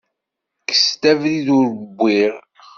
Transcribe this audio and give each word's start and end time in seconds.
Kkes-d 0.61 1.03
abrid 1.11 1.47
ur 1.57 1.67
wwiɣ. 1.97 2.35